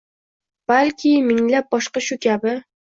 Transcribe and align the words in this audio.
balki 0.71 1.13
minglab 1.29 1.71
boshqa 1.77 2.07
shu 2.09 2.23
kabi 2.29 2.61